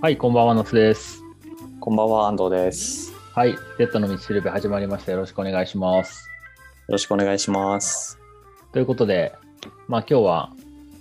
[0.00, 1.24] はい、こんばんは、のすです。
[1.80, 3.10] こんばんは、安藤です。
[3.10, 5.10] よはい、Z の道しるべ始まりました。
[5.10, 6.28] よろしくお願いします。
[6.86, 8.16] ろしくお願いします。
[8.72, 9.34] ということで、
[9.88, 10.52] まあ今日は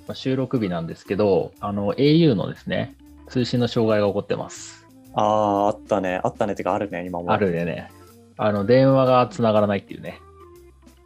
[0.08, 2.96] まあ収録日なんですけど、あの au のですね、
[3.28, 4.88] 通信の障害が起こってます。
[5.14, 6.20] ああ、あったね。
[6.24, 6.56] あったね。
[6.56, 7.32] てか、あるね、今も。
[7.32, 7.92] あるでね、
[8.36, 10.20] あの電話がつながらないっていうね。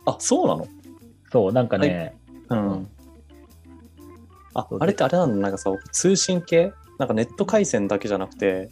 [0.05, 0.65] あ、そうなの？
[1.29, 2.15] そう、なんかね、
[2.47, 2.87] うん。
[4.53, 5.35] ああれってあれなの？
[5.35, 6.71] なんかさ、通信系？
[7.01, 8.69] なんかネット回線だけじゃなくて、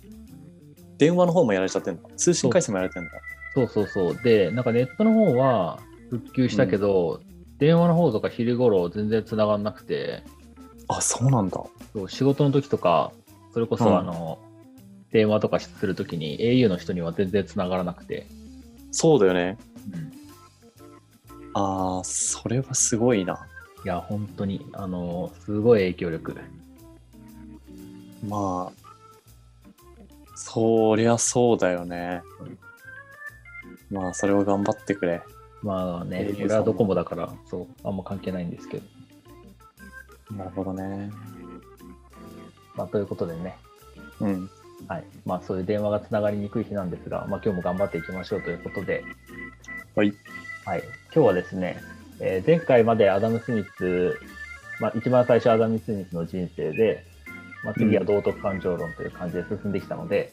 [0.99, 2.03] 電話の方もやられちゃってんだ。
[2.15, 3.11] 通信回線もやられてんだ。
[3.55, 4.23] そうそうそう。
[4.23, 5.79] で、なんかネットの方は
[6.11, 7.21] 復旧したけど、
[7.57, 10.21] 電話の方とか昼頃全然つながんなくて、
[10.88, 11.59] あ、そうなんだ。
[11.91, 13.11] そう仕事の時とか、
[13.52, 14.38] それこうんそあの、
[15.11, 18.27] 電話とかするときに au の人には全然つながらなくて、
[18.91, 19.57] そうだよね。
[19.91, 20.19] うん
[21.55, 23.47] ああ、それはすごいな。
[23.83, 26.35] いや、本当に、あの、すごい影響力。
[28.28, 28.89] まあ、
[30.36, 32.22] そりゃそうだよね。
[33.89, 35.22] まあ、それを頑張ってくれ。
[35.61, 38.84] まあね、俺はドコモだから、そう、あんま関係ないんですけど。
[40.38, 41.11] なるほどね。
[42.76, 43.58] まあ、ということでね、
[44.22, 44.50] うん。
[44.88, 45.04] はい。
[45.26, 49.04] まあ、そういう電話がつながりにくい日なんですが、まあ、今日も頑張っていきましょうということで、
[49.95, 50.14] はい。
[50.66, 50.83] はい。
[51.14, 51.81] 今日はですね、
[52.22, 54.17] えー前回までアダム・スミス、
[54.80, 57.04] まあ、一番最初アダム・スミスの人生で、
[57.63, 60.31] まあ、次は道徳感情論という感じで進んできたので、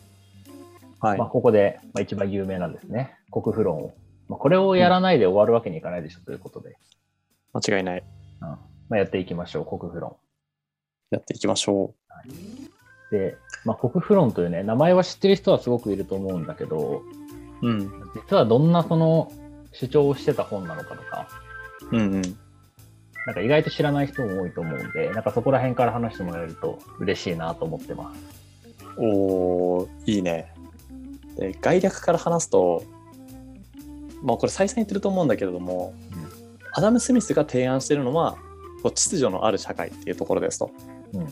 [1.01, 1.29] はいまあ、。
[1.29, 3.95] ここで、まあ、一番有名なんですね、国富論を。
[4.29, 6.77] まあ、これをやらないで終わるわけにいかないでしょということで、
[7.53, 8.05] 間違いない。
[8.43, 8.59] うんま
[8.93, 10.17] あ、やっていきましょう、国富論。
[11.11, 11.95] やっていきましょ
[13.11, 17.03] で、まあ、国富論というね、名前は知ってる人はすごくいると思うんだけど、
[17.63, 17.69] う。
[17.69, 17.91] うん。
[18.15, 19.33] 実はどんなその
[19.73, 21.29] 主張をしてた本なのかとか、
[21.93, 22.23] うんうん。
[23.27, 28.21] なんか意外と知らない人も多いと思うんで、なんかそこら辺から話してもらえると嬉しいなと思ってます。
[28.99, 30.53] おーいいね。
[31.37, 32.85] で概略から話すと、
[34.23, 35.93] まあこれ再三言ってると思うんだけれども、
[36.73, 38.37] アダム・スミスが提案しているのは
[38.83, 40.71] こう秩序のある社会っていうところですと。
[41.13, 41.27] うん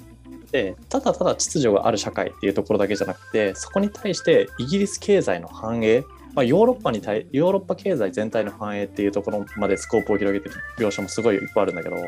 [0.50, 6.04] でただただ秩序がある社会っていうところだけじゃなくてそこに対してイギリス経済の繁栄、
[6.34, 12.04] まあ、ヨーロッパに対ヨーロッパ経済全体の繁栄っていうところまでスコープを広げてる描写もすごいいっぱいあるんだけどうん。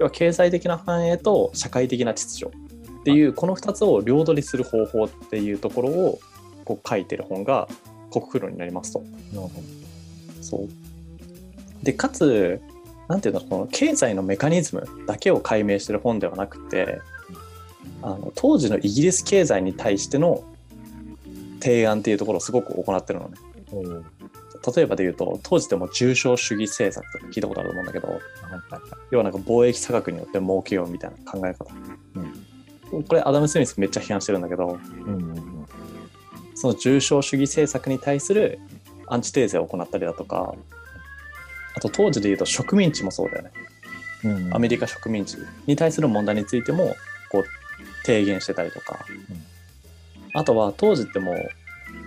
[0.00, 2.56] 要は経済的な繁栄と社会的な秩序
[3.00, 6.20] っていうこの2つを両取りする方法っていうところを
[6.64, 7.68] こう書いてる本が
[8.10, 9.00] 国富論になりますと。
[9.00, 9.50] なるほ
[10.40, 10.68] そう
[11.84, 12.60] でかつ
[13.08, 17.00] なんていうんだろうこの経済のメカニズムだけを解明してる本ではなくて
[18.02, 20.44] あの当時のイギリス経済に対しての
[21.62, 23.36] 提案っていうところをすごく行ってるのね。
[24.76, 28.80] 例えばで言うと当時でも重商主義政策とか聞いたことあると思うんだけどはいはいはい
[29.10, 31.64] 要はなんか貿易差額によって儲けようみたいな考え方、
[32.90, 35.66] これアダム・スミスめっちゃ批判してるんだけどうんうん
[36.54, 38.60] その重商主義政策に対する
[39.08, 40.54] アンチテーゼを行ったりだとか
[41.74, 43.50] あと当時で言うと植民地もそうだよね。
[44.24, 44.54] うんうん。
[44.54, 45.36] アメリカ植民地
[45.66, 46.94] に対する問題についても
[47.30, 47.44] こう
[48.04, 49.04] 提言してたりとか、
[50.34, 51.36] あとは当時ってもう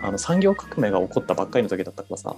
[0.02, 2.36] あの産業革命が起こったばっかりの時だったからさ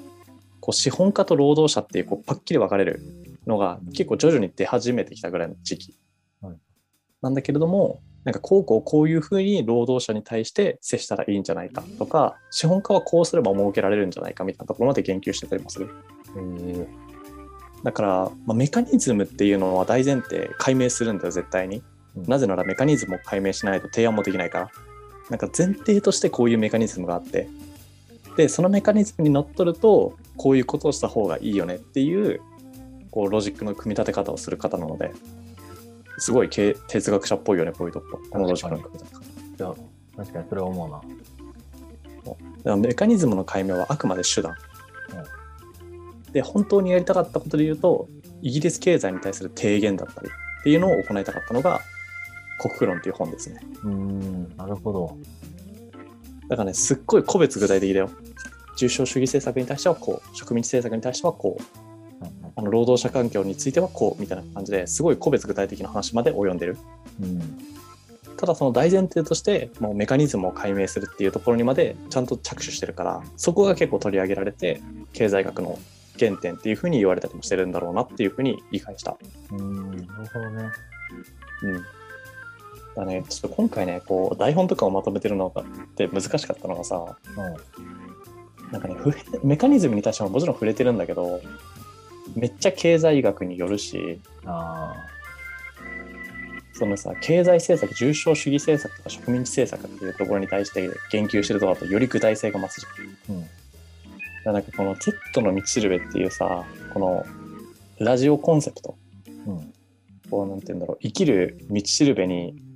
[0.60, 3.02] こう資本家と労働者っていうこうパッキリ分かれる
[3.46, 5.98] のが結構徐々に出始めてきたぐらいの時期、
[6.42, 6.58] はい。
[7.22, 15.90] なんだけれどもなんかこうこうこういうふうに労働者に対して接したらいいんじゃないかとか資本家はこうすれば儲けられるんじゃないかみたいなところまで言及してたりもする。
[16.36, 16.40] え。
[16.40, 16.88] ー
[17.84, 21.84] だから、まあ、メカニズムっていうのは大前提解明するんだよ絶対に、
[22.18, 22.24] うん。
[22.24, 24.72] なぜならメカニズムを解明しないと提案もできないから
[25.30, 27.48] なんか前提としてこういうメカニズムがあって。
[28.36, 32.40] でそのメカニズムにのっとるとこういうことをした方がいいよねっていう
[33.10, 35.12] こうロジックの組み立て方をする方なので。
[36.20, 38.20] すごい経哲学者っぽいよねこういうとこ。
[38.32, 39.24] このロジックの組み立て方。
[39.24, 39.76] いや
[40.18, 41.02] 確かにそれは思うな。
[42.28, 44.56] だからメカニズムの解明はあくまで手段、
[46.34, 48.10] で本当にやりたかったことで言うと
[48.42, 51.82] イギリス経済に対する提言だったりっていうのを行いたかったのが
[52.60, 53.60] 国富論っていう本ですね。
[53.84, 55.18] うーん、なるほど。
[56.50, 58.10] だからねすっごい個別具体的だよ。
[58.78, 61.62] 重商主義政策に対してはこう植民地政策に対してはこう。
[61.62, 61.88] はいはい
[62.58, 66.76] あの労働者環境についてはこうみたいな感じですごい個別具体的な話まで及んでる。
[67.22, 67.40] うん。
[68.36, 74.82] ただその大前提としてもうメカニズムを解明するっていうところにまでちゃんと着手してるからそこが結構取り上げられて
[75.14, 75.78] 経済学の
[76.20, 79.18] 原点っていうふうに言われたりもしてるんだろうなっていうふうに理解した。
[79.52, 80.72] うーん、なるほどね。
[81.64, 81.97] うん
[82.98, 85.66] だね、ちょっと今回ねこう台本とかをまとめてるのがっ
[85.96, 88.96] て難しかったのがさうんなんかね
[89.44, 91.40] メカニズムに対してももちろん触れてるんだけど
[92.36, 94.96] めっちゃ経済学によるしあ
[96.74, 103.36] そのさ経済政策重商主義政策とか植民地政策っていうところに対して言及してるところだとより具体性が増すじゃん。
[103.36, 103.46] うん。
[104.54, 107.26] なんかこの「テッドの道しるべ」っていうさこの
[108.00, 108.98] ラジオコンセプト
[109.46, 109.74] うん。
[110.30, 112.67] こうなんて言うんだろう生きる道しるべに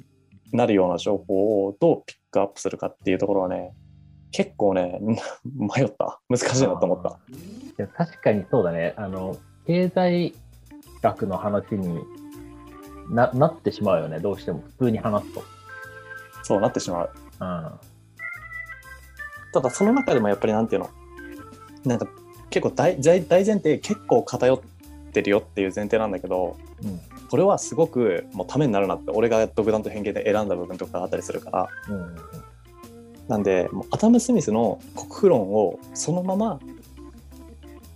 [0.51, 3.73] なるような情報をどうピックアップするかっていうところはね
[4.31, 4.99] 結構ね
[5.45, 7.19] 迷った難しいなと思った。
[7.29, 8.93] いや確かにそうだね。
[8.97, 10.33] あの、経済
[11.01, 11.99] 学の話に
[13.09, 14.19] ななってしまうよね。
[14.19, 14.63] どうしても。
[14.77, 15.43] 普通に話すと。
[16.43, 17.09] そうなってしまう。
[17.39, 17.71] うん。
[19.53, 20.89] ただその中でもやっぱりなんていうの？
[21.85, 22.07] なんか
[22.49, 24.59] 結構大大大前提結構偏っ
[25.11, 26.99] てるよっていう前提なんだけどうん。
[27.31, 32.15] これはすごくもうためになるなって俺が独断と偏見で選んだ部分とかあったりするからうん。
[33.29, 36.59] なんでもうアダム・スミスの国富論をそのまま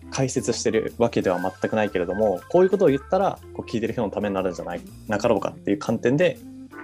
[0.10, 6.38] 解説してるわけでは全くないけれどもこういうことを言ったらこう聞いてる人のためになるんじゃないなかろうかっていう観点で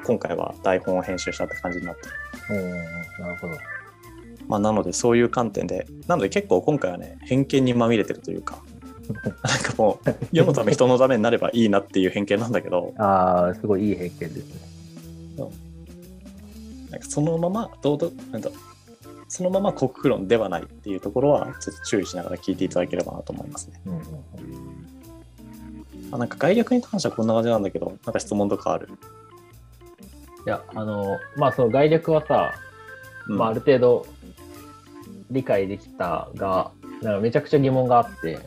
[0.03, 2.15] 今回は台本を編集したって感じになってる。
[2.49, 2.77] うんうんうん
[3.21, 3.53] なるほど。
[4.49, 8.61] まあ、なのでそういう観点でなので結構今回はね偏見にまみれてるというか
[9.43, 14.71] なんかもう世のため人のためになればいいなっていう偏見なんだけどああ、すごいいい偏見ですね。
[16.91, 18.49] なんかそのままどうどなんだ
[19.29, 23.81] そのまま国富論ではないっていうところはちょっと注意しながら聞いていただければなと思いますね。
[23.85, 24.05] うんうんうん。
[26.11, 28.89] あなんか概略に関してはこんな感じなんだけどなんか質問とかある、
[30.45, 32.53] いや、あの、まあ、その概略はさ、
[33.27, 34.05] うんまあ、ある程度
[35.29, 36.71] 理解できたが、
[37.01, 38.39] なんかめちゃくちゃ疑問があって、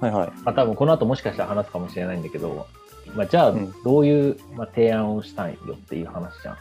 [0.00, 0.30] はいはい。
[0.44, 2.66] まあ、多分この後もしかしたら話すかもしれないんだけど、
[3.14, 3.72] まあ、じゃあうん。
[3.84, 6.56] どういう、まあ、提案をしたんよっていう話じゃん。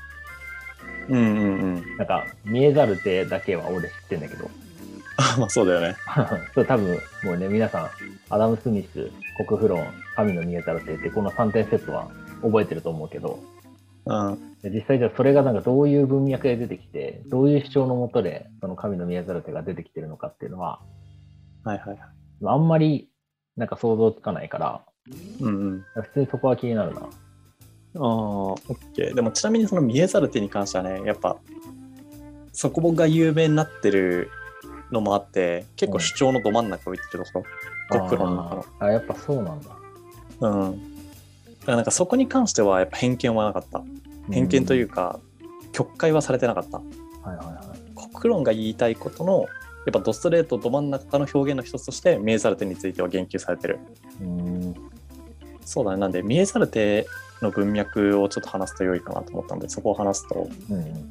[1.10, 1.98] うんうんうん。
[1.98, 4.50] なんか見えざる手だけは俺知ってんだけど、
[5.18, 5.96] あ まあそうだよね。
[6.54, 7.90] それ多分もうね、皆さん、
[8.30, 9.12] アダム・スミス、
[9.46, 9.86] 国富論、
[10.16, 12.10] 神の見えざる手ってこの3点セットは
[12.42, 13.40] 覚えてると思うけど、
[14.06, 14.56] うん。
[14.62, 20.80] で実際じゃあそれがなんかどういう文脈で出てきて、どういう主張のもとでその神の見えざる手が出てきてるのかっていうのは、
[21.64, 22.00] はいはいはい。
[22.46, 23.10] あんまり
[23.58, 24.82] なんか想像つかないから、
[25.42, 27.02] うんうん普通にそこは気になるな。
[27.02, 29.14] ああ、オッケー。
[29.14, 31.38] でもちなみにその見えざる手に関してはね、やっぱ
[32.52, 34.30] そこが有名になってる
[34.92, 37.46] のもあって、結構主張のど真ん中を言ってるとこ
[37.90, 38.66] ろ、国論の中の。
[38.80, 39.70] あやっぱそうなんだ。
[40.42, 40.96] うん。
[41.60, 43.84] だからなんかそこに関してはやっぱ偏見はなかった。
[44.32, 45.20] 偏見といううか、
[45.72, 46.80] 曲解はされてなかった。
[46.80, 46.82] ん。
[47.22, 48.12] はいはいはい。
[48.14, 49.48] 国論が言いたいことの、
[49.86, 53.80] やっぱドストレートど真ん中の表現の一つとして見えざる手については言及されてる。
[54.22, 54.76] う。
[55.64, 55.98] そうだね。
[55.98, 57.08] なんで見えざる手
[57.42, 61.10] の文脈をちょっと話すと良いかなと思ったので、そこを話すと、うん。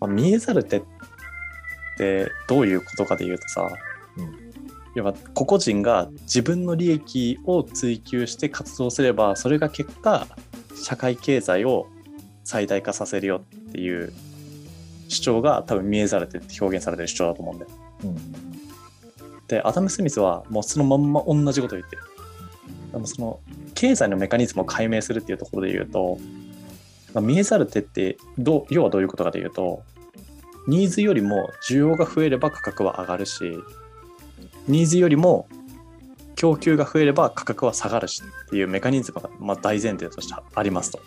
[0.00, 0.82] まあ、見えざる手っ
[1.98, 3.68] てどういうことかで言うとさ、
[4.16, 4.42] うん
[4.94, 10.26] 要は個々人が自分の利益を追求して活動すればそれが結果
[10.74, 11.86] 社会経済を
[12.44, 14.12] 最大化させるよっていう
[15.12, 17.70] 主張が多分見えざる手って表現されてる主張だと思うんだよ。
[18.04, 18.16] うん。
[19.46, 22.02] でアダム・スミスはもうそのまんま同じことを言ってる。
[22.92, 23.40] でもその
[23.74, 26.18] 経済のメカニズムを解明するっていうところで言うと、
[27.14, 29.82] まあ、見えざる手ってどう要はどういうことかというと
[30.68, 33.58] ニーズよりも需要が増えれば価格は上がるし
[34.68, 35.48] ニーズよりも
[36.36, 41.00] 供給が増えれば価格は下がるしっていうメカニズムがまあ大前提としてありますと。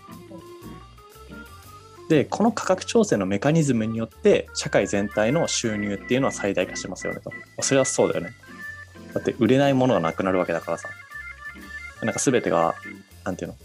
[2.09, 7.31] でこの価格調整のメカニズムによって社会全体の収入っていうのは最大化してますよねと。
[7.61, 8.31] それはそうだよね。
[9.13, 10.89] だって売れないものがなくなるわけだからさ。
[12.03, 12.75] なんか全てが、
[13.23, 13.57] なんていうの？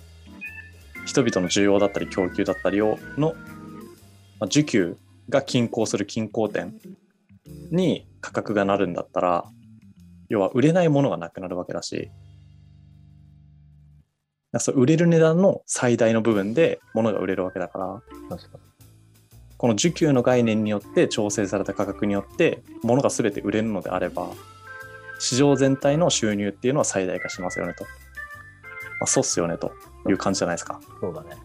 [1.04, 3.35] 人々の需要だったり供給だったりをの、
[4.38, 4.97] まあ、需給
[5.28, 6.78] が均衡する均衡点
[7.70, 9.44] に価格がなるんだったら、
[10.28, 12.11] 要は売れないものがなくなるわけだし、
[14.75, 18.02] 売れる値段の最大の部分で物が売れるわけだから、
[19.57, 24.30] この需給の概念によって調整された価格によって物が全て売れるのであれば
[25.19, 27.90] 市場全体の収入っていうのは最大化しますよねと、ま
[29.02, 29.73] あ、そうっすよねと
[30.09, 30.87] いう感じじゃないですかに。
[31.00, 31.37] そうだね。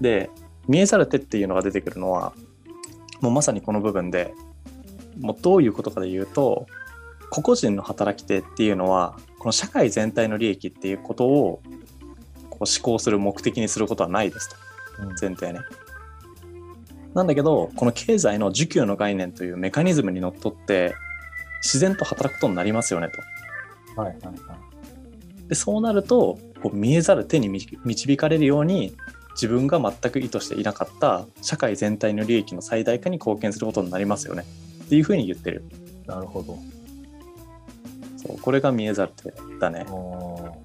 [0.00, 0.30] で
[0.68, 2.32] 見えざる手っていうのが出てくるのは
[3.20, 4.34] もうまさにこの部分で
[5.18, 6.66] もうどういうことかで言うと
[7.30, 11.62] 個々人の働き手っていうのはこの社会全体の利益っていうことを
[12.50, 14.56] こう思考する目的にすることはないですと
[15.04, 15.60] うん前提ね。
[17.14, 20.96] なんだけどこの経済の需給の概念というメカニズムにのっとって
[21.62, 23.08] 自然と働くことになりますよね
[23.94, 24.00] と。
[24.02, 25.48] はいはいはい。
[25.48, 28.96] でそうなるとこう見えざる手に導導かれるように
[29.34, 34.44] 自分が全く意図していなかった社会全体の利益の最大化に貢献することになりますよね
[34.86, 35.62] っていうふうに言ってる
[36.08, 36.58] なるほど。
[38.40, 39.86] これが見えざる手だね。
[39.88, 40.56] お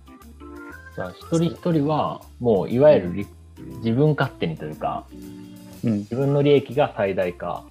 [0.96, 3.27] じゃあ、一人一人は、もう、いわゆるり
[3.77, 5.06] 自分勝手にというか、
[5.84, 6.00] うん。
[6.00, 7.63] 自分の利益が最大化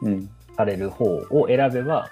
[0.00, 0.30] うん。
[0.56, 2.08] される方を選べば、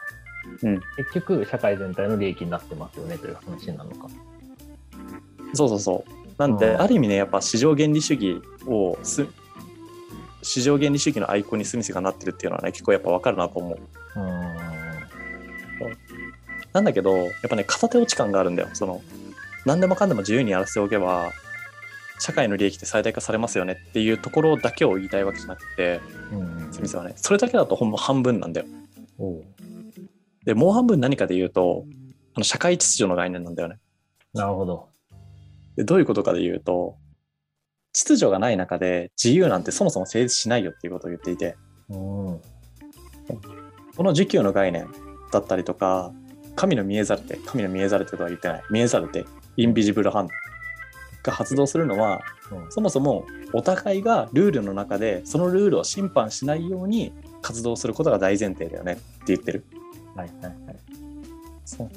[0.62, 0.81] うん。
[0.97, 4.09] 結局、社会全体の利益になってますよねという話なのか。
[5.55, 6.19] そうそうそう。
[6.38, 6.81] なんで、うん。
[6.83, 9.26] ある意味ねやっぱ市場原理主義をす
[10.43, 13.78] 市場原理主義のアイコンにスミスがなってるっていうのはね結構やっぱ分かるなと思う。
[14.17, 14.68] うーん。
[16.73, 18.69] なんだけどやっぱね片手落ち感があるんだよ。
[18.73, 19.03] その
[19.65, 21.33] 何でもかんでも自由にやらせておけば
[22.19, 26.01] 社会の利益って最大化されますよねっていうところだけを言いたいわけじゃなくて
[26.33, 27.15] うんスミスはね。
[27.17, 28.67] それだけだとほんま半分なんだよ。
[30.45, 31.85] でもう半分何かで言うと
[32.35, 33.77] あの社会秩序の概念なんだよね。
[34.35, 34.89] なるほど。
[35.77, 36.97] でどういうことかで言うと
[37.93, 41.57] 秩序がない中で自由なんてそもそも成立しないよっていうことを言っていて。
[41.89, 42.41] うん。
[43.97, 44.89] この需給の概念
[45.33, 46.13] だったりとか
[46.59, 48.62] 神の見えざる手神の見えざる手とは言ってない。
[48.69, 49.25] 見えざる手
[49.57, 50.33] インビジブルハンド
[51.23, 52.73] が発動するのはうん。
[52.73, 57.12] そもそもお互いがルールの中でそのルールを侵犯しないように
[57.43, 59.65] 活動することが大前提だよねって言ってる。
[60.17, 60.57] はいはいはい。
[61.65, 61.91] そう。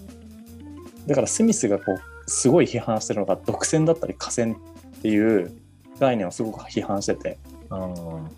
[1.08, 4.56] だからスミスがこうすごい批判してるのが独占だったり河川っ
[5.02, 5.52] ていう
[6.00, 7.40] 概念をすごく批判してて。
[7.72, 8.30] うん。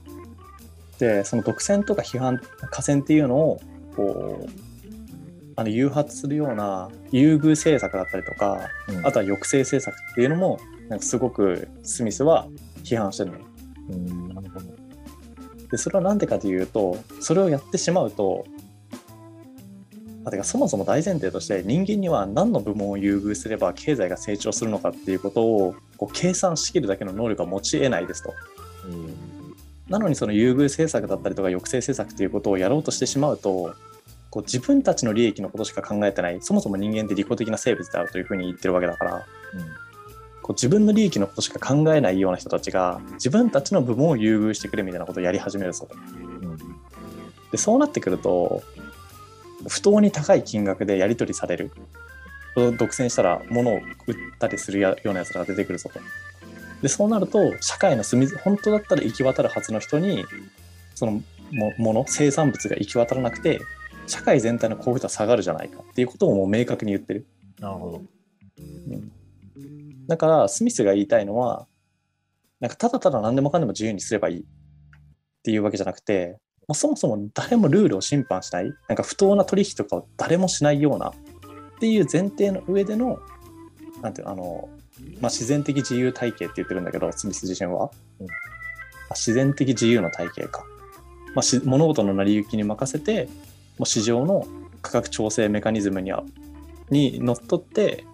[1.00, 3.62] でその独占とか批判河川っていうのを
[3.98, 4.73] こう
[5.56, 12.48] あの誘発するような優遇政策だったりとかうんあとは抑制政策っていうのもなんかすごくスミスは
[12.84, 13.46] 批判してるのよ
[13.90, 14.66] うん、なるほど。
[15.70, 18.46] でそれは何でかというとそれをやってしまうと
[20.26, 28.34] あてかそもそも大前提として人間には何の部門を優遇すれば経済が成長するのかっていうことをこう計算しきるだけの能力は持ち得ないですと。
[28.86, 29.34] うん
[29.90, 33.76] なのにその優遇政策だったりとか抑制政策っていうことをやろうとしてしまうと
[34.34, 39.26] こう自分たちの利益のことしか考えてないそもそも人間って利己的な生物であるというふうに言ってるわけだから
[40.42, 45.96] こう自分の利益のことしか考えないような人たちが自分たちの部門を優遇してくれみたいなことをやり始めるぞと。
[45.96, 46.58] うん。
[47.52, 48.64] でそうなってくると
[49.68, 51.70] 不当に高い金額でやり取りされる
[52.56, 56.00] 独占したら物を売ったりするようなやつらが出てくるぞと。
[56.82, 60.26] でそうなると社会の住み本当だったら行き渡るはずの人に
[60.96, 61.22] その
[61.52, 63.62] ももの生産物が行き渡らなくて
[64.08, 67.26] 社会全体の幸福度は下がるじゃないかっていうことをもう明確に言ってる。
[67.60, 68.02] なるほど。
[68.58, 69.12] うん。
[70.08, 71.68] だからスミスが言いたいのは
[72.60, 74.44] なんかただただ何でもかんでも自由にすればいいっ
[75.44, 78.74] ていうわけじゃなくてもうそもそも誰もルールを侵犯しない。
[78.88, 81.14] なんか不当な取引とかを誰もしないようなっ
[81.80, 83.20] ていう前提の上での
[84.02, 84.70] なんていうのあの、
[85.22, 88.28] まあ、自然的自由体系って言ってるんだけどスミス自身は、うん。
[89.10, 90.66] あ自然的自由の体系か、
[91.36, 93.28] まあ、し物事の成り行きに任せて
[93.84, 94.46] 市場の
[94.82, 96.24] 価格調整メカニズムには
[96.90, 98.06] にのっとって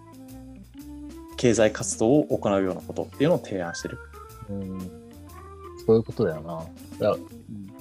[1.36, 3.98] 経済活動を行うようなことっていうのを提案してる。
[4.50, 4.78] うん。
[5.86, 6.66] そういうことだよな。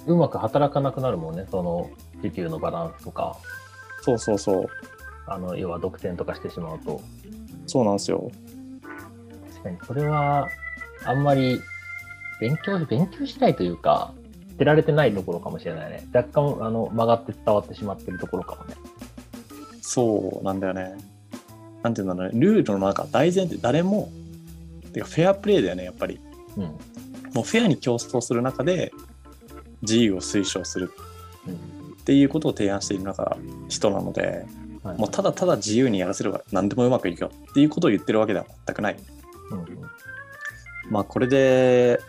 [0.08, 1.90] うまく働かなくなるもんね、その
[2.22, 3.38] 時給のバランスとか、
[4.02, 4.68] そうそうそう。
[5.28, 7.02] あの、要は独占とかしてしまうと。
[7.68, 8.32] そうなんですよ。
[9.52, 10.48] 確かに、それは、
[11.06, 11.62] あんまり、
[12.40, 14.19] 勉強、勉強したいというか、捨
[14.60, 16.08] てられてないところかもしれないね。
[16.14, 18.76] 若干、あの、曲がって伝わってしまってるところかもね。
[19.82, 20.96] そうなんだよね。
[21.82, 22.40] なんていうんだろうね。
[22.40, 24.12] ルールの中、大前提、誰も、
[24.94, 26.20] てかフェアプレーだよね、やっぱり。
[26.58, 26.64] うん。
[26.64, 28.92] もうフェアに競争する中で、
[29.82, 30.92] 自由を推奨する
[31.48, 31.54] うん。
[31.54, 33.38] っていうことを提案している中、
[33.68, 34.46] 人なので、
[34.84, 38.96] はいもうただただ自由にやらせれば何でもうまくいくよっていうことを言ってるわけでは全くない。
[39.52, 39.68] うんうん
[40.90, 42.00] まあこれで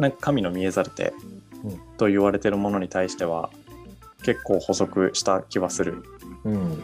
[0.00, 1.39] なんか神の見えざる手うん
[1.96, 3.50] と言われてるものに対しては
[4.22, 6.02] 結構補足した気はする。
[6.44, 6.82] うん。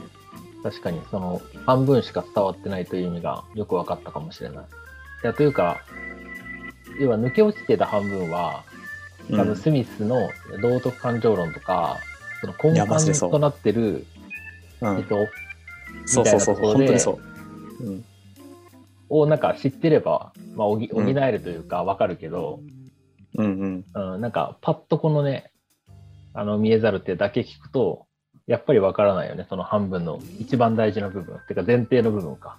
[0.62, 4.64] 確かに、その、半分しか伝わってないという意味がよく分かったかもしれない。
[4.64, 5.80] いや、というか、
[6.98, 10.28] 要は抜け落ちてた半分は、うん多分スミスの
[10.62, 11.96] 道徳感情論とか、
[12.40, 14.06] その根幹となってる
[14.80, 15.26] うん人
[16.04, 17.18] そうそうそうみたいなところで本当にそ
[17.80, 17.84] う。
[17.84, 18.04] うん
[19.08, 22.75] をなんか知ってれば、まあ、補えるというか分かるけど、うん
[23.36, 25.50] うんうん、なんかパッとこのね、
[26.34, 28.06] あの見えざるってだけ聞くと、
[28.46, 32.58] やっぱり分からないよね、その半分の一番大事な部分、っていうか前提の部分か。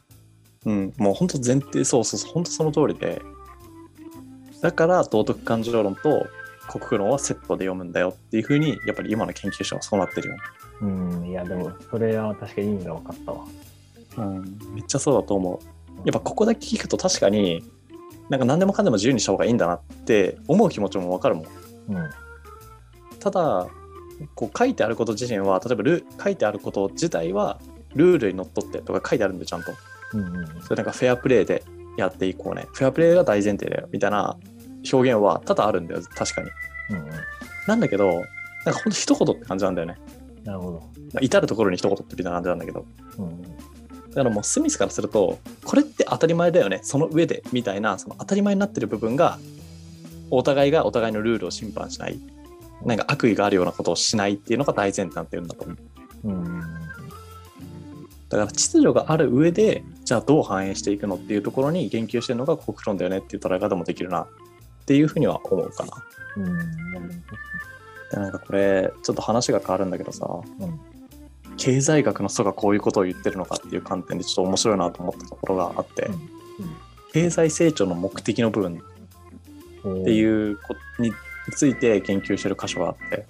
[0.65, 3.21] うん、もう本当前提そうそうそう本当その通りで
[4.61, 6.27] だから道徳感情論と
[6.67, 10.41] 国富論はセットで読むんだよっていうふうにやっぱり今の研究者はそうなってるよね、
[10.81, 10.85] う
[11.21, 13.45] ん、いや、でもそれは確かに意味が分かったわ。
[14.17, 14.43] うん、
[14.73, 17.63] めっちゃそうだと思うやっぱここだけ聞くと確かに
[18.29, 21.45] なんか何でもかんでも自由にした方がいいんだなって思う気持ちもわかるもん
[21.89, 22.09] うん、
[23.19, 23.67] ただ
[24.35, 27.61] こう書いてあること自身は例えばル書いてあること自体は
[27.95, 29.71] ルールにのっとってとか書いてあるんでちゃんと
[30.13, 30.23] うんう
[30.59, 31.63] んそれなんかフェアプレーで
[31.97, 32.67] やっていこうね。
[32.73, 33.89] フェアプレーが大前提だよ。
[33.91, 34.37] みたいな
[34.91, 36.01] 表現は多々あるんだよ。
[36.15, 36.49] 確かに。
[36.91, 37.11] うんうん
[37.67, 38.25] なんだけど、なんか
[38.75, 39.97] ほんと一言って感じなんだよね。
[40.45, 40.79] なるほど。
[40.79, 42.85] まあ至るところに一言ってみたいな感じなんだけど。
[43.17, 43.43] うんうん
[44.17, 46.79] だからもうスミスからすると、これって当たり前だよね。
[46.81, 49.37] その上で、みたいな、その当たり前になってる部分が、
[50.31, 52.19] お互いがお互いのルールを侵犯しない。
[52.83, 55.77] なんか悪意があるようなことをしないっていうのが大前提になってるんだと思う。
[56.25, 56.61] うんうん
[58.29, 64.27] だから秩序がある上で、じゃあどう反映していくのっていうところに言及してるのが国論だよねっていう捉え方もできるなっ
[64.85, 65.91] ていうふうには思うかな。
[66.37, 66.57] うん
[68.09, 70.27] でなんかこれ、ちょっと話が変わるんだけどさ、
[70.59, 70.96] うん
[71.57, 76.37] 経済学の人がこういうことを言ってるのかっていう観点でちょっと面白いなと思ったところがあって、うん
[77.13, 78.81] 経済成長の目的の部分
[79.83, 81.11] どっていうことに
[81.51, 83.25] ついて研究してる箇所があって、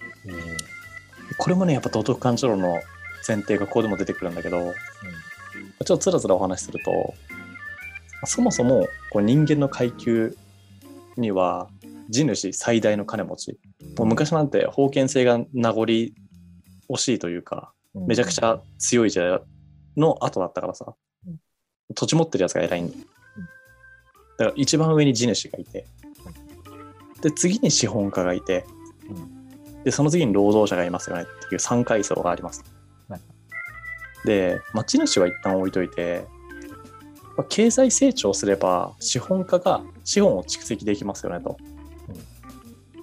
[1.38, 2.82] これもね、やっぱ道徳感情論の
[3.28, 4.74] 前提がここでも出てくるんだけど、
[5.86, 7.14] ちょっとつらつらお話しすると、
[8.26, 10.36] そもそもこう人間の階級
[11.16, 11.70] には
[12.10, 13.60] 地主最大の金持ち。
[13.98, 16.12] もう昔なんて封建制が名残惜
[16.98, 17.72] しいというか、
[18.06, 19.40] めちゃくちゃ強い時代
[19.96, 20.94] の後だったからさ
[21.26, 21.40] うん、
[21.96, 23.04] 土地持ってるやつが偉いんだよ。
[24.38, 25.88] だから一番上に地主がいて、
[27.22, 28.66] で、次に資本家がいて、
[29.84, 32.64] で、その次に労働者がいますよねっていう3階層があります
[33.10, 33.22] はい。
[34.26, 36.26] で、まあ、地主は一旦置いといて、
[37.36, 41.58] まあ経済成長すれば資本家が資本を蓄積できますよねと。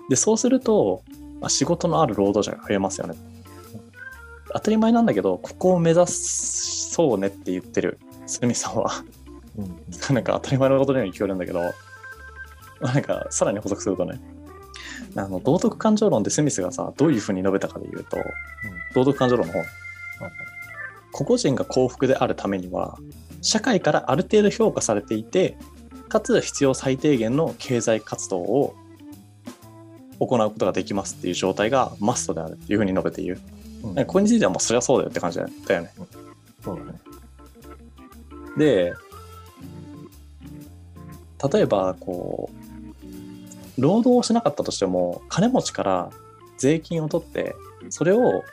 [0.09, 1.03] で、そうすると、
[1.41, 3.15] まあ、仕事のある労働者が増えますよね。
[4.55, 7.99] 当たり前なんだけど、ここを目指そうねって言ってる。
[8.27, 9.05] スミさんは、
[9.59, 9.65] うん。
[9.65, 11.61] うんなんか当たり前のことのように聞こえるんだけど、
[12.81, 14.21] なんかさらに補足するとね、
[15.17, 18.17] あの道徳感情論でスミスがさ、どういうふうに述べたかで言うと、
[18.95, 19.65] 道徳感情論の本、
[21.13, 22.99] 個々人が幸福であるためには、
[23.43, 25.57] 社会からある程度評価されていて、
[26.09, 28.75] かつ必要最低限の経済活動を
[30.21, 33.41] 行うことができますっていう状態がマストであるっていうふうに述べている。
[33.85, 35.93] うんここについてはもうそりゃそうだよって感じだよね。
[36.63, 36.99] そうだね。
[38.57, 38.95] で
[41.53, 42.51] 例えばこ
[43.79, 46.11] う労働をしなかったとしても金持ちから
[46.57, 47.55] 税金を取って
[47.91, 48.45] それを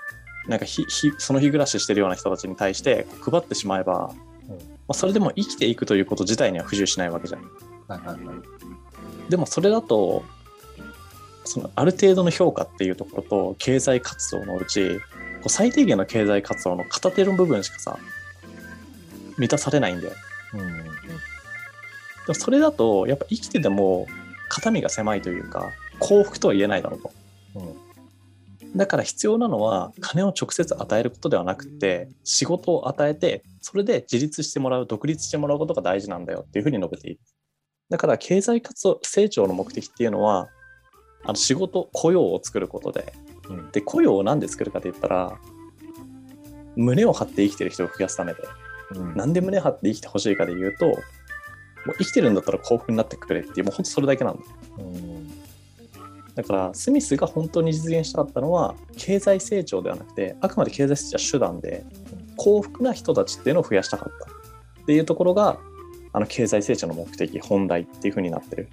[0.47, 4.11] なんかひひその日暮らししてるような人たちに対して配ってしまえば、
[4.49, 4.57] うんま
[4.89, 7.41] あ、それでも生きていくということ自体には不自由しないわけじゃん。
[7.87, 9.29] はいはいはい。
[9.29, 10.23] でもそれだと
[11.45, 14.99] そのある程度の評価っていうところと経済活動のうち
[15.41, 17.97] こう最低限の経済活動の片手の部分しかさ
[19.37, 20.13] 満たされないんだよ。
[20.53, 20.67] うんうん
[22.21, 24.07] でもそれだとやっぱ生きてても
[24.47, 27.11] 肩身が狭いというか幸福とは言えないだろうと。
[27.55, 27.91] うん
[28.73, 37.19] だから必要なのは金を直接与えることではなくて仕事を与えてそれで自立してもらう独立してもらうことが大事なんだよっていうふうに述べている。
[37.89, 40.47] だから経済活動成長の目的っていうのは
[41.25, 43.11] あの仕事雇用を作ることで
[43.49, 43.71] うん。
[43.71, 45.37] で雇用を何で作るかって言ったら
[46.75, 48.39] 胸を張って生きてる人を増やすためで
[48.95, 49.15] うん。
[49.15, 54.41] なんで胸張って生きてほしいかで言うと、もう生きてるんだったら幸福になってくれっていう、もう本当それだけなんだ。
[54.77, 55.31] うん。
[56.35, 61.85] だから、スミスが本当に実現したかったのは、経済成長ではなくて、あくまで経済成長は手段で、
[62.37, 64.31] 幸福な人たちっていうのを増やしたかった。
[64.81, 65.57] っていうところが、
[66.13, 68.69] あの経済成長の目的、本題っていう風になってる。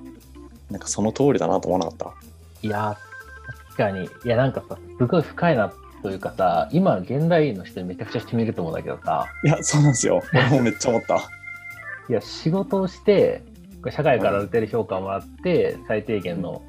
[0.71, 2.15] なんかその通りだなと思わなかっ
[2.61, 2.99] いや
[3.79, 4.05] かに。
[4.05, 9.49] いや、なんかさ、すごい深いなというかさ、今、現代の人にめちゃくちゃ染みると思うんだけどさ、た。
[9.49, 10.23] いや、そうなんですよ。
[10.33, 11.17] 俺もめっちゃ思った。
[12.11, 13.43] いや、仕事をして、
[13.91, 16.63] 社会からある程度評価をもらって、最低限の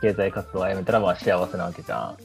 [0.00, 2.16] 経済活動を歩めたら、まあ幸せなわけじゃ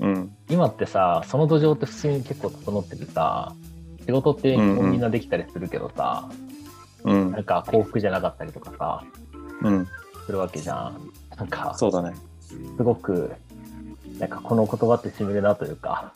[0.00, 0.04] ん。
[0.04, 0.36] うん。
[0.50, 3.52] 今ってさ、その土壌って普通に結構整っててさ、
[4.04, 6.28] 仕事ってみんなできたりするけどさ、
[7.04, 7.38] うんな。
[7.38, 9.04] んか幸福じゃなかったりとかさ、
[9.62, 9.86] うん。
[10.26, 11.00] するわけじゃん。
[11.36, 12.14] なんか、そうだね。
[12.76, 13.32] すごく、
[14.22, 16.12] なんかこの言葉ってしみるなというか、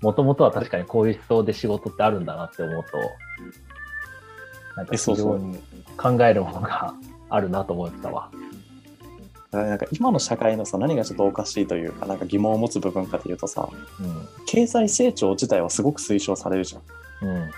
[0.00, 2.96] もともとは確かにこういう思想で仕事ってあるんだなって思うと、
[4.78, 5.58] なんか非常に
[5.98, 6.94] 考えるものが
[7.28, 8.30] あるなと思ってたわ。
[9.52, 13.68] なんか今の社会のさ、何がちょっとおかしいというか、なんか疑問を持つ部分かというとさ、
[14.00, 14.28] うん。
[14.46, 16.78] 経済成長自体はすごく推奨されるじゃ
[17.26, 17.28] ん。
[17.28, 17.50] うん。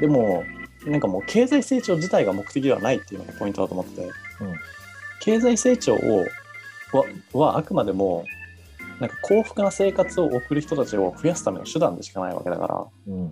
[0.00, 0.42] でも、
[0.84, 4.12] なんかもう経済成長自体が目的ではないっていうのがポイントだと思ってて、うん
[5.20, 6.24] 経済成長を
[6.92, 8.24] ははあくまでも、
[9.00, 13.30] なんか幸福な生活を送る人たちを増やすための手段でしかないわけだから、うん。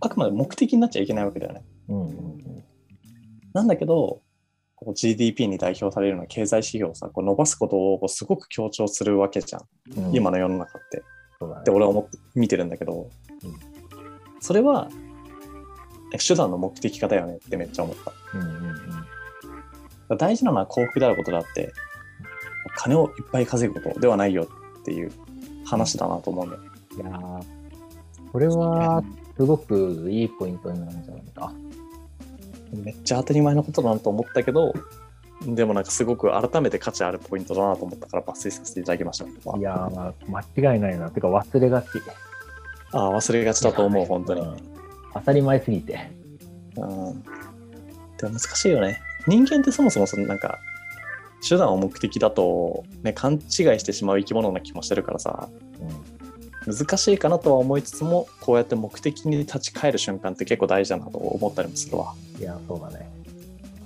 [0.00, 1.64] あくまで目的になっちゃいけないわけだよね。
[1.88, 2.08] うん。
[2.08, 2.64] うん。
[3.52, 4.20] なんだけど、
[4.74, 9.62] こう GDP に代表されるような経済指標をさ、こう伸ばすことをこうすごく強調するわけじゃん。
[10.06, 10.98] うん、今の世の中って。
[10.98, 11.02] ね
[11.60, 13.10] って俺は思って見てるんだけど、
[13.42, 13.74] うん
[14.40, 14.90] それは
[16.18, 18.12] 手段の目的方よねってめっちゃ思った。
[18.34, 18.48] うんうん
[20.10, 20.18] うん。
[20.18, 21.72] 大事なのは幸福であることであって、
[22.76, 24.46] 金をいっぱい稼ぐことではないよ
[24.84, 25.12] っていう
[25.64, 26.62] 話だなと思うんだよ。
[26.96, 27.44] いやー
[28.30, 29.02] これは
[29.36, 31.52] すごくいいポイントになるんじゃないか。
[32.72, 34.74] めっちゃ当たり前のことだなと思ったけど、
[35.46, 39.24] でもなんかすごく改めて価値あるポイントだなと思ったから抜粋させていただきました。
[39.56, 40.12] いやー、
[40.56, 41.10] 間違いないな。
[41.10, 41.86] てか忘れがち。
[42.92, 44.40] ああ、忘れがちだと思う、本当に。
[44.40, 44.56] うん
[45.14, 46.10] 当たり前すぎて。
[46.76, 47.22] うん。
[48.16, 49.00] でも難しいよね。
[49.28, 50.58] 人間ってそもそもそのなんか、
[51.46, 53.40] 手段を目的だと、ね、勘違い
[53.78, 55.48] してしまう生き物な気もしてるからさ、
[56.66, 62.14] 難しいかなとは思いつつも、こうやって目的に立ち返る瞬間って結構大事だなと思ったりもするわ。
[62.36, 62.42] うん。
[62.42, 63.10] いや、そうだね。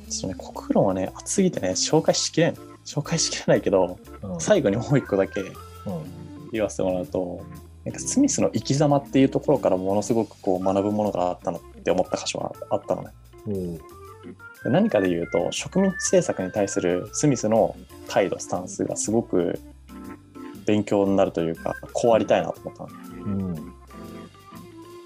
[0.08, 2.54] ちょっとね、国論はね、熱すぎてね、紹介しきれん。
[2.84, 4.40] 紹介しきれないけど、うん。
[4.40, 5.52] 最後にもう一個だけうん
[6.52, 7.42] 言わせてもらうと、
[7.84, 13.10] なんかスミスの生き様っていうところからものすごくこう学ぶものがあったのって思った箇所があったのね。
[13.46, 13.82] うんで
[14.64, 17.76] 何かで言うと植民地政策に対するスミスの
[18.08, 19.60] 態度スタンスがすごく
[20.66, 23.54] 勉強になるというかこうありたいなと思ったん。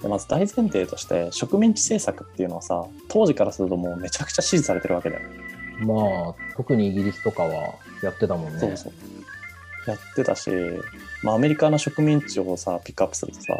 [0.02, 5.28] でまず大前提として植民地政策っていうのはさ当時からするともうめちゃくちゃ支持されてるわけだよ、
[5.80, 8.58] まあ、特にイギリスとかはやってたもんね。
[8.58, 8.92] そうそう
[9.86, 10.50] やってたし、
[11.22, 13.54] まあ、アメリカの植民地をさピックアップするとさ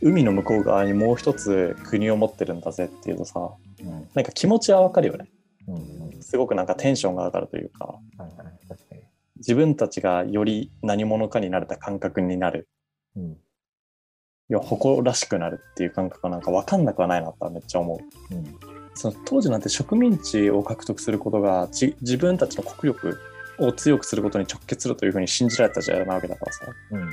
[0.00, 3.46] 海の向こう側にもう一つ国を持ってるんだぜっていうとさうん。
[3.46, 3.69] うん。
[4.14, 5.30] なんか気持ちはわかるよね
[5.68, 5.74] うん。
[6.14, 6.22] うん。
[6.22, 8.68] すごくなんかテンションが上がるというかはいはい。
[8.68, 9.02] 確かに。
[9.36, 12.68] 自分たちがより何者かになれた感覚になる
[13.16, 13.32] うん。
[13.32, 17.96] いや誇らしくなるっていう感覚がなんか分かんなくはないなとはめっちゃ思
[18.30, 18.56] ううん。
[18.94, 23.18] その当時なんて植民地を獲得することがじ自分たちの国力
[23.58, 27.00] を強くすることに直結するというふうに信じられた時代なわけだからさうん。
[27.00, 27.10] うん。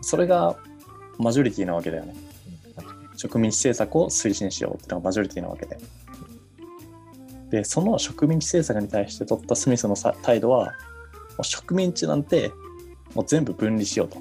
[0.00, 0.56] それが
[1.18, 2.14] マジョリティなわけだよね。
[3.18, 5.76] 植民地政策を推進しようっていうのがマジョリティなわけで。
[7.50, 10.72] でその植民地政策に対して取ったスミスのさ態度はも
[11.40, 12.52] う植民地なんて
[13.14, 14.18] もう全部分離しようと。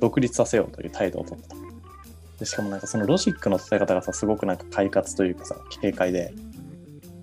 [0.00, 1.56] 独立させようという態度を取った。
[2.38, 6.32] でしかもなんかそのロジックの立て方がさすごくなんか快活というかさ軽快で。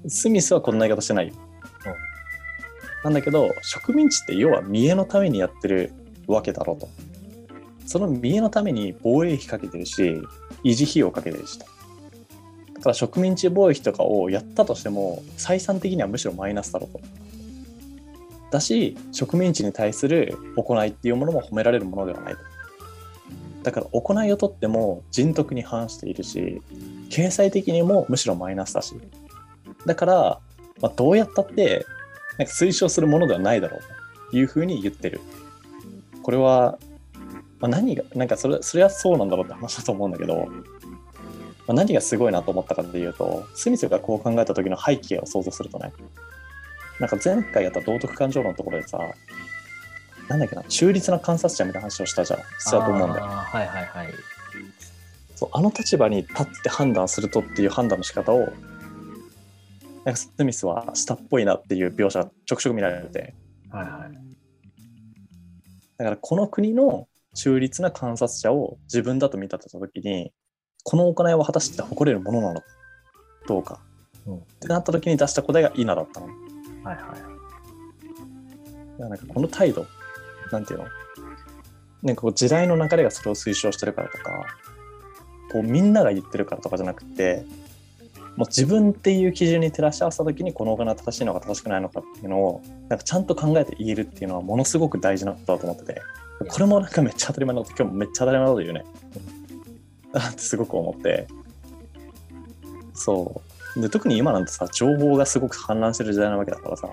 [0.08, 1.34] スミスはこんな言い方してないよ、
[3.04, 5.92] なんだけど植民地って要は見栄のためにやってる
[6.26, 6.90] わけだろうと
[7.90, 10.22] その見栄のために防衛費かけてるし
[10.64, 11.66] 維持費用かけてるしと。
[12.76, 17.02] だから植民地貿易とかをやったとしても採算的にはむしろマイナスだろうと。
[18.52, 22.40] だし植民地に対する行いっていうものも褒められるものではないと。
[23.64, 26.62] だから行いをとっても人徳に反しているし
[27.10, 28.94] 経済的にもむしろマイナスだし。
[29.88, 30.40] だから、
[30.80, 31.88] まあ、どうやったって
[32.38, 33.82] なんか推奨するものではないだろう
[34.30, 35.22] というふうに言ってる。
[36.22, 36.78] これは、
[37.60, 40.46] まあ、何がなんかそれそれはそうなんだろうって話だと思うんだけど、ま
[41.68, 45.92] あ、何がすごいなと思ったかっていうとスミスがこう考えた時の背景を想像するとね
[47.00, 49.00] なんか前回やった道徳感情論のところでさ
[50.30, 54.14] なんだっけな中立な観察者みたいな話をしたじゃんしたと思うんだよはいはいはい。
[55.36, 58.40] そうあの立場に立って判断するとっていう判断の仕方を
[60.04, 63.34] なんかスミスはしたっぽいなっていう描写がちょくちょく見られて
[63.70, 64.18] はいはい。
[65.98, 67.08] だからこの国の
[67.40, 70.34] 中立な観察者を自分だと見立てた時に
[70.84, 72.66] この行いは果たして誇れるものなのか
[73.48, 73.80] どうか、
[74.28, 76.28] うんってなった時に出した答えが「イナ」だったの。
[76.28, 76.36] はい
[76.86, 77.00] はい。
[79.02, 79.86] らなんかこの態度
[80.52, 80.86] なんていうの？
[82.04, 84.46] なんかこう時代の流れがそれを推奨してるからとか
[85.52, 87.46] こうみんなが言ってるからとかじゃなくて
[88.38, 96.02] もう自分っていう基準に照らし合わせた時にこのお金は正しいのか正しくないのかっていうのをなんかちゃんと考えて言えるっていうのはものすごく大事なことだと思ってて
[96.48, 98.86] これもなんかめっちゃ当たり前なこと今日もめっちゃ当たり前なこと言うね。
[100.14, 101.28] だ ってすごく思って
[102.94, 103.42] そ
[103.76, 106.90] うで特に今なんてさ情報がすごく氾濫してる時代なわけだからさ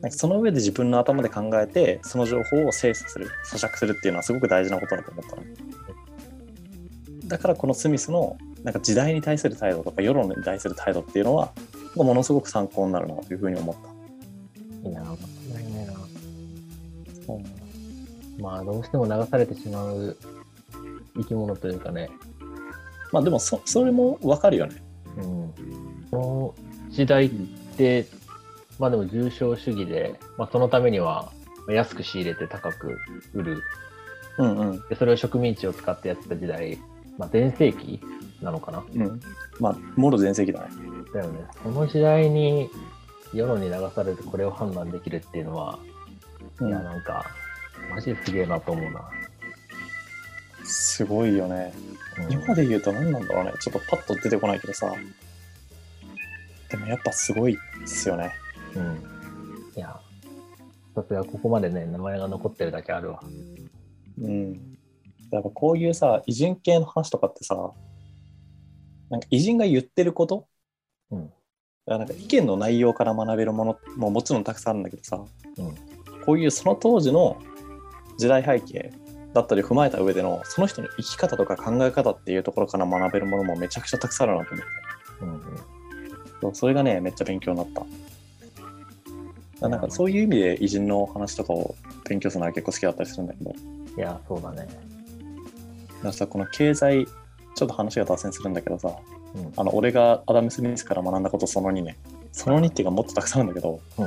[0.00, 5.42] なんかその上で自分の頭で考えてその情報を精査する咀嚼するっていうのはすごく大事なことだと思ったの
[7.28, 11.52] だからこのスミスのなんか時代に対する態度とか世論に対する態度っていうのは
[11.94, 13.76] ものすごく参考になるなというふうに思っ
[14.82, 15.16] たい、いな。
[18.38, 20.16] まあ、どうしても流されてしまう
[21.16, 22.10] 生き物というかね、
[23.12, 24.82] まあでもそそれもわかるよね。
[25.16, 25.54] うん、
[26.10, 27.30] この時代っ
[27.76, 28.06] て、
[28.78, 31.32] まあでも重症主義で、まあ、そのためには
[31.68, 32.98] 安く仕入れて高く
[33.32, 33.62] 売る。
[34.38, 34.88] うんうん。
[34.88, 36.78] でそれを植民地を使ってやってた時代、
[37.18, 38.00] まあ、全盛期
[38.42, 38.84] なのかな。
[38.94, 39.20] うん。
[39.58, 40.68] まあもろ全盛期だね。
[41.14, 41.40] だよね。
[41.62, 42.68] その時代に
[43.32, 45.78] 世論に流されてこれを判断できるっていうのは、
[46.60, 46.68] うん。
[46.68, 47.24] いやなんか
[47.90, 49.10] マジですげえなと思うな
[50.64, 51.72] すごいよね。
[51.78, 51.96] うん
[52.32, 53.52] 今で言うと何なんだろうね。
[53.60, 54.90] ちょっとパッと出てこないけどさ。
[56.70, 58.32] でもやっぱすごいですよね。
[58.74, 59.02] うん。
[59.76, 60.00] いや、
[60.94, 63.22] さすがここまでね、名前が残ってるだけあるわ。
[64.18, 64.78] うん。
[65.30, 67.54] やっぱこういうさ、偉人系の話とかってさ、
[69.10, 70.46] なんか偉人が言ってること？
[71.10, 71.32] うん。
[71.86, 75.22] なんか意見の内容から学べるものももちろんたくさんあるんだけどさ、
[75.58, 75.74] うん。
[76.24, 77.36] こういうその当時の
[78.18, 78.92] 時代背景
[79.34, 84.76] だったり踏まえた上でのその人の生き方とか考え方っていうところから学べるものもめちゃくちゃたくさんあるなと思って
[85.20, 85.60] うんうん。
[86.40, 87.84] そうそれがねめっちゃ勉強になった
[89.60, 91.74] だなんかそういう意味で偉人の話とかを
[92.08, 93.54] 勉強するのは結構好きだったりするんだけど
[93.96, 94.56] いや、そうだね。
[94.56, 94.68] だか
[96.04, 98.90] らさこの経済ちょっと話が脱線するんだけどさ
[99.34, 99.52] うん。
[99.56, 101.96] あの俺がアダム・スミスから学んだことその2ね
[102.32, 104.06] その2っていうかもっとたくさんあるんだけどうん。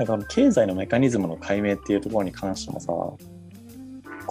[0.00, 3.18] なんか経済のメカニズムの解明っていうところに関してもさこ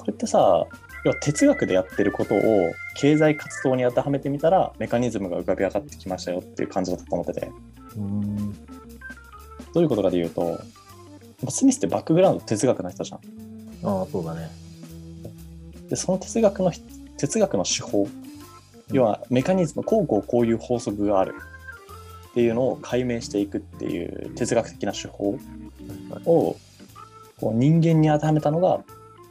[0.08, 0.66] れってさ
[1.06, 2.40] 要は哲学でやってることを
[2.96, 7.52] 経済活動に当てはめてみたらメカニズムが浮かび上がってきましたよっていう感じだったと思ってて
[7.98, 8.54] うん。
[9.74, 10.60] どういうことかで言うと
[11.50, 13.20] スミスってバックグラウンド哲学の人じゃん
[13.88, 14.50] ああ、そうだね。
[15.88, 16.72] でその哲学の
[17.18, 18.08] 哲学の手法
[18.92, 21.36] 要はメカニズムこうこうこういう法則がある
[22.32, 25.38] っていうのを解明していくっていう哲学的な手法
[26.26, 26.56] を
[27.40, 28.82] こう人間に当てはめたのが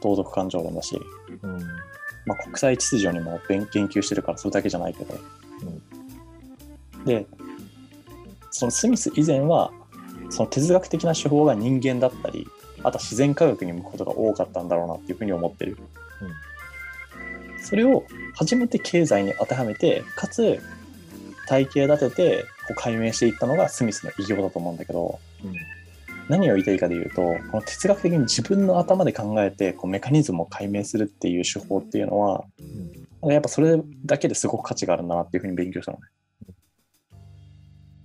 [0.01, 0.99] 道徳感情論だし、
[1.41, 1.59] うん。
[2.25, 5.17] まあ、国際秩序にも勉研究してるからそれだけじゃないけど、
[7.05, 7.25] で
[8.51, 9.71] そのスミス以前は
[10.29, 12.47] その哲学的な手法が人間だったり
[12.79, 15.77] あとは自然科学に向くことが多かったんだろうなっていうふうに思ってる、
[17.63, 18.03] それを
[18.35, 20.59] 初めて経済に当てはめてかつ
[21.47, 25.19] 体系立ててこう解明していったのがスミスの偉業だと思うんだけど。
[25.43, 25.55] うん。
[26.29, 33.09] 何を言いたいかで言うとこの哲学的に自分の頭で考えてこうメカニズムを解明するっていう手法っていうのはうん。
[33.27, 36.03] やっぱそれだけですごく価値があるんだなっていうふうに勉強したのね。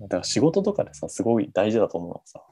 [0.00, 2.42] だから仕事とかでさ、すごい大事だと思うのはさ、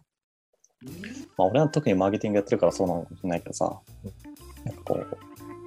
[1.36, 3.80] まあ俺は特にマーケティングやってるからそうなのかもしれないけどさ、
[4.64, 5.04] なんかこ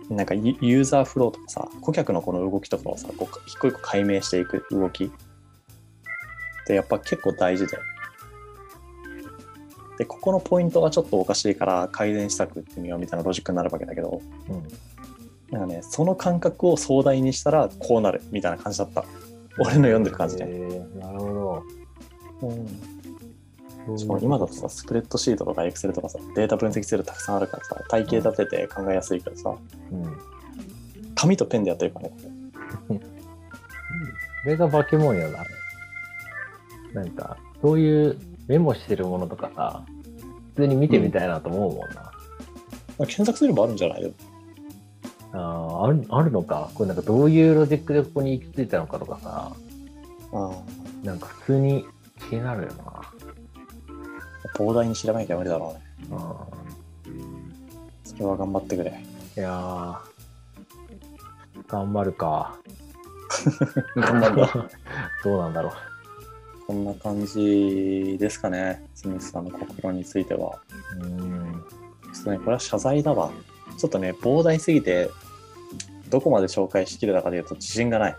[0.10, 5.10] う、なんかユユーザーフローとかさ、顧客のこの動きとかをさ、こう一個一個解明していく動きっ
[6.66, 7.78] てやっぱ結構大事で。
[9.98, 14.64] で、ここのポイントがちょっとおかしいから改善したくってみようみたいなロジックになるわけだけど、うん。
[15.52, 19.06] なんかね、その感覚を壮大にしたらこうなるみたいな感じだった。
[19.58, 20.46] 俺の読んでる感じで。
[20.48, 21.64] えー、なるほ
[23.88, 23.98] ど。
[23.98, 29.56] しかも今だとさ、スプレッドシートとかエクセルとかさ、データ分析ツールたくさんあるからさ、体系立てて考えやすいからさ、
[29.92, 30.18] うん。
[31.14, 32.16] 紙とペンでやってるからね。
[32.88, 33.00] こ
[34.46, 35.44] れが化け物よな。
[36.94, 39.84] なんか、そういうメモしてるものとかさ、
[40.56, 41.96] 普通に見てみたいなと思うもんな。
[41.96, 42.12] ま
[43.00, 44.02] あ検索すればあるんじゃない？
[44.02, 44.14] でも
[45.34, 46.70] あーあるあるのか。
[46.76, 49.54] これなんかどういうロジックでここに行き着いたのかとかさ、
[50.34, 50.52] あ
[51.04, 51.86] なんか普通に
[52.30, 52.84] 気になるよな。
[52.88, 53.02] あ
[54.56, 55.76] 膨大に調べなきゃ無理だろ
[56.10, 56.18] うね。
[56.18, 56.48] あ
[58.04, 58.92] それは頑張ってくれ。
[59.36, 59.98] ーいやー、
[61.68, 62.56] 頑張るか。
[63.98, 64.50] 頑張るわ。
[65.26, 65.74] どうなんだろ
[66.68, 70.60] こんな感じですかね、スミスさんの心については。
[71.00, 71.06] う。
[71.06, 71.64] うん。
[72.14, 73.32] ちょっとね、これは謝罪だわ。
[73.78, 75.10] ちょっとね、膨大すぎて、
[76.10, 78.16] どこまで紹介しきれたかでいうと自信がない。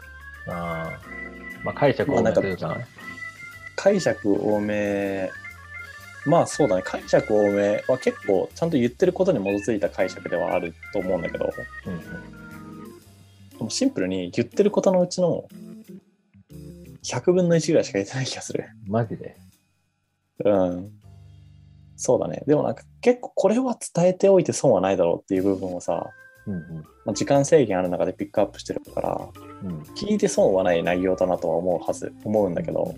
[0.49, 2.77] あーまあ解釈をめというかな。
[3.75, 5.31] 解釈多め、
[6.25, 11.51] まあそうだね、解釈多めは結構ちゃんと言ってることに基づいた解釈ではあると思うんだけど、
[11.87, 12.01] うんうん
[13.59, 15.49] でもシンプルに言ってることのうちの
[17.07, 18.65] 100分の1ぐらいしか言ってない気がする。
[18.87, 19.37] マジで？
[20.45, 20.91] うん。
[21.97, 22.43] そうだね。
[22.47, 26.11] でもなんか結構これは伝えておいて損はないだろうっていう部分をさ、
[26.47, 26.55] うん
[27.05, 29.29] まあ、時間制限ある中でピックアップしてるから、
[29.63, 29.69] うん。
[29.69, 29.81] うん。
[29.95, 32.95] 聞いて損はない内容だなとは思うはず、思うんだけど、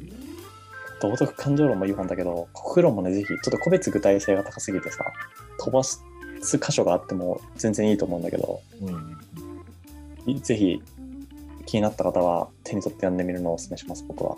[1.00, 5.04] 道徳感情論もいい本だけど、国富論もね、ぜひ、ちょっと個別具体性が高すぎてさ、
[5.60, 6.02] 飛ばす
[6.42, 9.16] 箇所があっても全然いいと思うんだけど、うん。
[10.26, 10.82] いぜひ、
[11.68, 14.34] 気になった方は手に取って読んでみるのをお勧めします、僕は。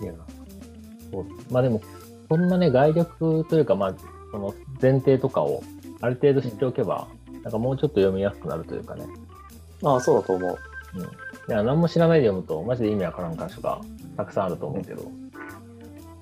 [1.13, 1.81] そうまあでも、
[2.29, 3.95] そんなね、概略というか、まあ、
[4.33, 5.63] その前提とかを
[6.01, 7.07] ある程度知っておけば、
[7.45, 9.07] なんかもうちょっと読みやすくなるというかね。
[9.85, 10.59] ああ、そうだと思う。
[10.97, 11.03] うん。
[11.03, 11.07] い
[11.49, 13.81] や、何も知らないで読むと、マジで意味わからん箇所が
[14.17, 15.03] たくさんあると思うけど。
[15.03, 15.13] だか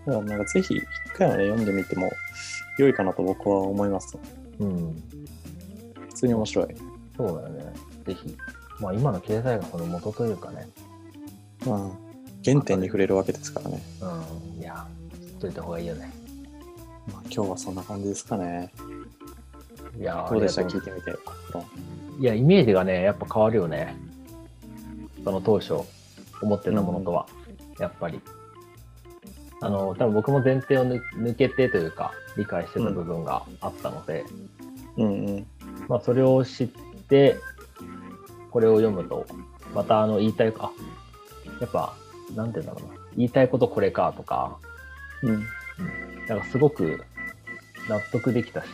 [0.06, 2.10] らなんかぜひ、一回はね、読んでみても
[2.78, 4.18] 良いかなと僕は思います。
[4.58, 5.02] うん。
[6.10, 6.66] 普通に面白い。
[7.16, 7.72] そうだよね。
[8.06, 8.36] ぜひ。
[8.78, 10.68] まあ今の経済学の元というかね。
[11.68, 11.92] うん。
[12.44, 13.82] 原点に触れるわけですからね。
[14.56, 14.62] うん。
[14.62, 16.12] いや、知っといた方がいいよね。
[17.12, 18.72] まあ、今日はそんな感じですかね。
[19.98, 20.62] いやーどうでした？
[20.62, 21.10] 聞いてみて。
[21.10, 21.18] う
[22.20, 23.96] いや、イメージがね、やっぱ変わるよね。
[25.24, 25.74] その当初、
[26.40, 27.26] 思ってたものとは、
[27.78, 28.20] やっぱり。
[29.60, 34.24] あの、多分僕も前提を抜抜けてというか、理解してた部分があったので、
[34.96, 35.46] うんうん。
[35.88, 36.68] まあ、それを知っ
[37.08, 37.36] て、
[38.50, 39.26] これを読むと、
[39.74, 40.72] またあの言いたいか、
[41.60, 41.94] やっぱ、
[42.34, 44.58] なんて言うんだろうな、言いたいことこれかとか、
[45.22, 45.46] うん。
[46.28, 47.04] なんかすごく
[47.88, 48.66] 納得できたし、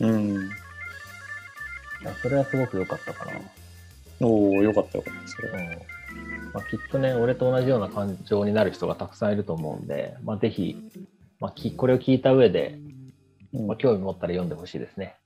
[0.00, 0.50] うん。
[2.02, 3.32] いやそれはすごく良かったかな。
[4.20, 5.28] おおよかったよかった。
[5.28, 5.58] それは。
[5.58, 5.98] うん
[6.52, 10.76] まあ、きっとね、俺と同じような感情になる人がたくさんいると思うんで、まあ、ぜひ、
[11.40, 12.78] まあ、きこれを聞いた上で、
[13.52, 15.16] うんまあ、興味持ったら読んでほしいですね。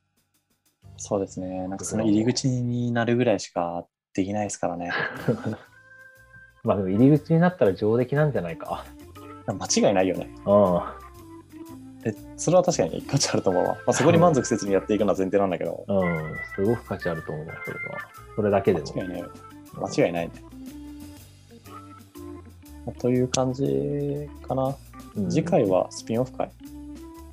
[0.97, 1.69] そうですね。
[1.69, 4.93] なんかその入り口になるぐらいしかできないですからね。
[6.65, 8.85] まあでも入り口になったら上出来なんじゃないか。
[9.47, 10.31] 間違いないよね。
[10.47, 10.81] うん。
[12.05, 13.71] え、それは確かに価値あると思うわ。
[13.71, 17.99] まあ、そこに満足せずにやっていくのは前提なんだけど、うん、すごく価値あると思う、それは。
[18.37, 18.87] それだけでも。
[18.95, 19.25] 間違いない。
[19.75, 20.33] 間違いないね。
[22.87, 24.77] まあという感じかな。
[25.17, 26.51] うん次回はスピンオフ会。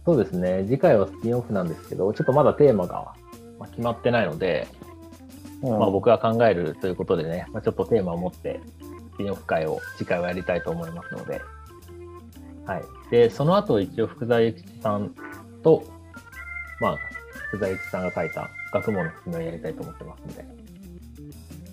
[0.06, 3.14] そうですね、次回はスピンオフなんですけど、ちょっとまだテーマが
[3.60, 4.68] まあ決まってないので、
[5.62, 8.60] うんまあ、僕が考えるということでね、まあ、ちょっとテーマを持って、
[9.20, 11.42] スピンオフ会を次回はやりたいと思いますので、
[12.66, 12.84] はい。
[13.12, 15.14] で、その後、一応、福沢諭吉さん
[15.62, 15.84] と、
[16.80, 16.98] まあ、
[17.50, 20.46] 福沢諭吉さんが書いた学問の説明をやりたいと思ってますので、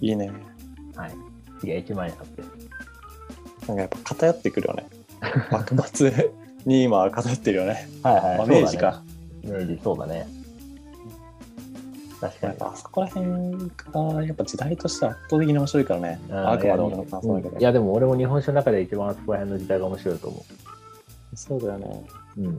[0.00, 0.32] いいね。
[0.96, 1.14] はい。
[1.61, 3.68] 次は1万円冊です。
[3.68, 4.87] なんかやっぱ偏ってくるよね。
[5.52, 6.30] 幕末
[6.64, 7.88] に今偏ってるよね。
[8.02, 9.02] はいはいまあ明治か。
[9.44, 10.26] 明治、そうだね。
[12.20, 12.55] 確かに。
[12.61, 13.26] あそこら辺
[13.92, 16.20] がやっぱ時代としては圧倒的に面白いからね。
[16.29, 17.59] うんあくまで俺の感想だけど。
[17.59, 20.44] いや、でも俺も日本酒の中で一番あそこら辺の時代が面白いと思
[21.35, 22.07] そうだよね。
[22.38, 22.40] う。
[22.42, 22.59] うん。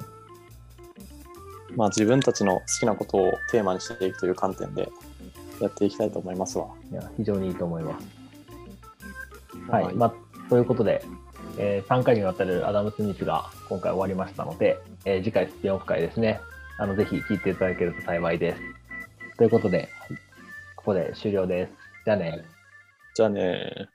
[1.75, 4.89] まあ自分たちの好きなことをテーマにしていくという観点で
[5.59, 6.67] やっていきたいと思いますわ。
[6.91, 9.71] いや、非常にいいと思います。
[9.71, 9.93] はい。
[9.95, 11.03] まあ、ということで、
[11.57, 16.39] えー3回にわたるアダム・スミスが今回終わりましたので、えー次回スピンオフ会ですね。
[16.79, 18.76] あの、ぜひ聞いていただけると幸いです。
[19.37, 19.89] ということで、
[20.75, 21.71] ここで終了です。
[22.05, 22.43] じゃあね。
[23.15, 23.89] じゃあね